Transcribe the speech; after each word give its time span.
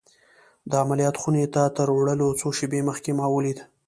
د 0.69 0.71
عملیات 0.83 1.15
خونې 1.21 1.45
ته 1.53 1.61
تر 1.77 1.87
وړلو 1.97 2.37
څو 2.39 2.47
شېبې 2.57 2.81
مخکې 2.89 3.11
ما 3.19 3.25
ولید 3.35 3.57